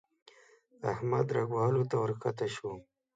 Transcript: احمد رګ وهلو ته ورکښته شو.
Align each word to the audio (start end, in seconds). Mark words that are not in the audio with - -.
احمد 0.91 1.27
رګ 1.35 1.49
وهلو 1.53 1.83
ته 1.89 1.95
ورکښته 1.99 2.47
شو. 2.55 2.71